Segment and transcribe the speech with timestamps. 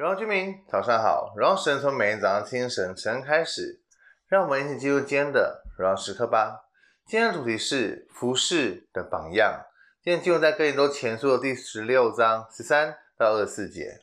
[0.00, 1.34] 荣耀居民，早上好！
[1.36, 3.82] 荣耀神从每天早上清晨晨开始，
[4.28, 6.70] 让我们一起进入今天的荣耀时刻吧。
[7.06, 9.66] 今天的主题是服事的榜样。
[10.02, 14.00] 今天进入在哥林多前书的第十六章十三到二十四节。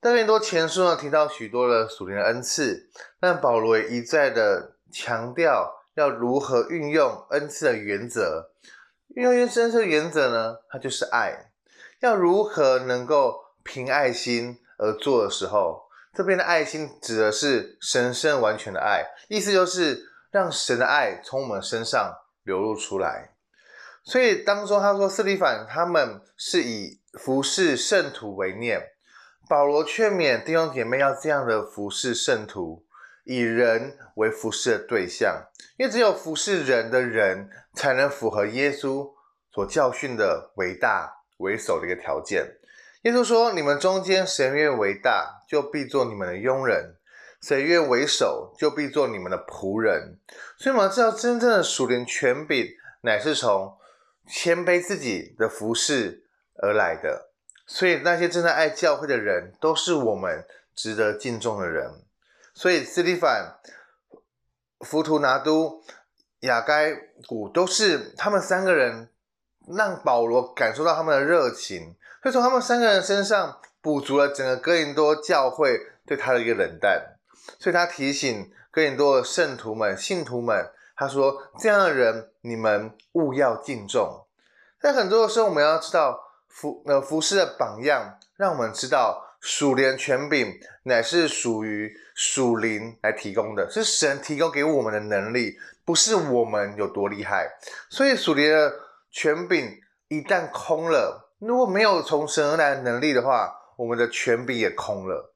[0.00, 8.50] 在哥林多前书呢，提到许多的属灵的恩赐，但保罗一再的强调要如何运用恩赐的原则。
[9.14, 11.52] 运用恩赐的原则呢，它就是爱。
[12.00, 15.82] 要如何能够凭爱心而做的时候，
[16.14, 23.34] 这边的爱心指的是神圣完全的爱，意思就是让神的爱从我们身上流露出来。
[24.02, 28.80] 所以当中他说，司提反他们是以服侍圣徒为念，
[29.46, 32.86] 保罗劝勉弟兄姐妹要这样的服侍圣徒，
[33.24, 35.44] 以人为服侍的对象，
[35.76, 39.12] 因为只有服侍人的人，才能符合耶稣
[39.52, 42.56] 所教训的为大为首的一个条件。
[43.02, 46.96] 耶稣说：“你们中间谁愿为大，就必做你们的佣人；
[47.40, 50.18] 谁愿为首，就必做你们的仆人。”
[50.58, 52.68] 所以，我们知道，真正的属灵权柄
[53.00, 53.78] 乃是从
[54.26, 56.24] 谦卑自己的服侍
[56.56, 57.30] 而来的。
[57.66, 62.02] 所以，那些真正爱教会的人，都是我们值得敬重的人。
[62.52, 63.58] 所以，司提反、
[64.80, 65.82] 弗图拿都、
[66.40, 66.94] 亚该
[67.26, 69.09] 古都是他们三个人，
[69.76, 71.94] 让保罗感受到他们的热情。
[72.22, 77.16] 所以从他们三个人身上补足了整个哥林多教会对他的一个冷淡，
[77.58, 84.26] 所以他提醒哥林多的圣徒们、信徒们，他说：“这样的人，你们勿要敬重。”
[84.80, 97.50] 但很多的时候，我们要知道服呃服侍的榜样，让我们知道属灵权柄乃是属于属灵来提供的，是神提供给我们的能力，不是我们有多厉害。
[97.88, 98.72] 所以属灵的
[99.10, 101.30] 权柄一旦空了。
[101.38, 105.32] 如果没有从神而来的能力的话，我们的权柄也空了，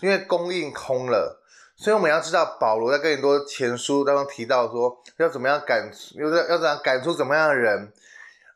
[0.00, 1.40] 因为供应空了。
[1.76, 7.92] 所以我们要知道，保罗在哥林多前书当中提到说，要怎么样赶，要要怎样赶出怎么样的人，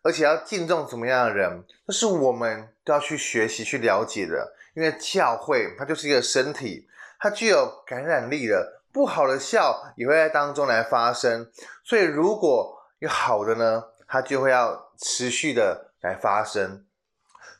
[0.02, 4.54] 而且要敬重怎么样的人，这是我们都要去学习、去了解的。
[4.74, 11.50] 因为教会它就是一个身体，它具有感染力的，不好的效也会在当中来发生。
[11.82, 16.84] 所以如果有好的呢，它就会要持续的来发生。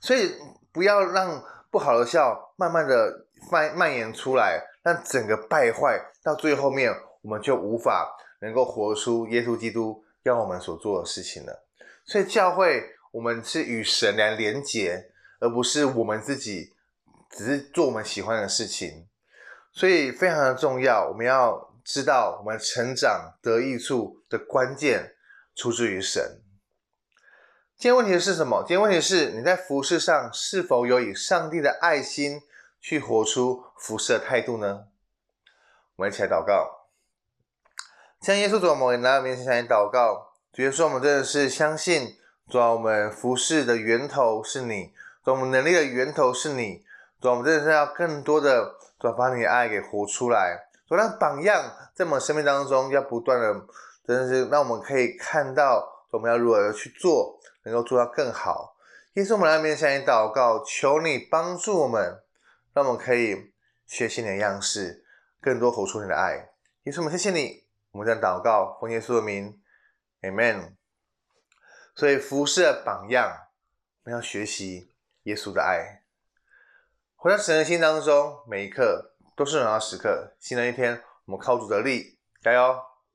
[0.00, 0.34] 所以
[0.72, 6.92] 不要让不好的笑慢慢的蔓蔓延出来，让整个败坏到最后面，
[7.22, 11.64] 我们就无法能够活出耶稣基督要我们所做的事情了。
[12.04, 15.10] 所以教会我们是与神来连结，
[15.40, 16.74] 而不是我们自己
[17.30, 19.06] 只是做我们喜欢的事情。
[19.72, 25.14] 所以非常的重要，我们要知道我们成长得益处的关键
[25.58, 26.40] 出自于神。
[27.76, 28.62] 今天问题是什么？
[28.62, 32.40] 今天问题是你在服事上是否有以上帝的爱心
[32.80, 34.84] 去活出服事的态度呢？
[35.96, 36.86] 我们一起来祷告。
[38.20, 40.30] 像耶稣主，我们来到面前向你祷告。
[40.52, 42.16] 主耶稣，我们真的是相信，
[42.48, 44.92] 主啊，我们服事的源头是你，
[45.24, 46.84] 主，我们能力的源头是你，
[47.20, 50.68] 主，我们真的是要更多的，主，把你的爱给活出来。
[50.88, 53.66] 主，让榜样在我们生命当中要不断的，
[54.08, 57.38] 真的是让我们可以看到，我们要如何去做。
[57.64, 58.76] 能够做到更好，
[59.14, 62.22] 耶稣，我们来面向你祷告，求你帮助我们，
[62.72, 63.52] 让我们可以
[63.86, 65.04] 学习你的样式，
[65.38, 66.48] 更多活出你的爱。
[66.84, 69.60] 耶稣，我们谢谢你，我们在祷告，奉耶稣的名
[70.22, 70.76] ，Amen。
[71.94, 73.48] 所以服事的榜样，
[74.04, 76.04] 我们要学习耶稣的爱，
[77.16, 80.36] 活在神的心当中，每一刻都是荣耀时刻。
[80.38, 82.87] 新的一天，我们靠主得力，加油！